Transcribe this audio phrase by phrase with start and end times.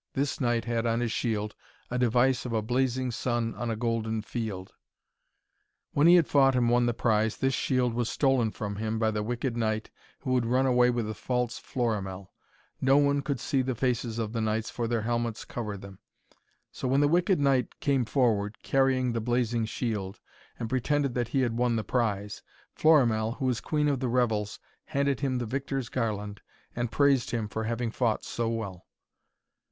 [0.15, 1.53] This knight had on his shield
[1.91, 4.73] a device of a blazing sun on a golden field.
[5.91, 9.11] When he had fought and won the prize, this shield was stolen from him by
[9.11, 9.91] the wicked knight
[10.21, 12.31] who had run away with the false Florimell.
[12.81, 15.99] No one could see the faces of the knights, for their helmets covered them.
[16.71, 20.19] So when the wicked knight came forward, carrying the blazing shield,
[20.57, 22.41] and pretended that he had won the prize,
[22.73, 26.41] Florimell, who was queen of the revels, handed him the victor's garland,
[26.75, 28.87] and praised him for having fought so well.